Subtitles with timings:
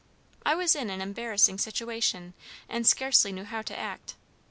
[0.43, 2.33] I was in an embarrassing situation,
[2.67, 4.15] and scarcely knew how to act.